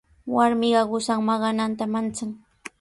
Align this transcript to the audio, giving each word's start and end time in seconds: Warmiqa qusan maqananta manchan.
Warmiqa 0.35 0.81
qusan 0.91 1.19
maqananta 1.29 1.85
manchan. 1.93 2.29